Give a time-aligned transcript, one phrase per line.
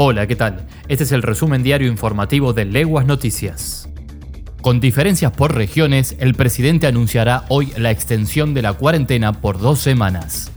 [0.00, 0.64] Hola, ¿qué tal?
[0.86, 3.88] Este es el resumen diario informativo de Leguas Noticias.
[4.62, 9.80] Con diferencias por regiones, el presidente anunciará hoy la extensión de la cuarentena por dos
[9.80, 10.52] semanas.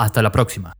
[0.00, 0.79] Hasta la próxima.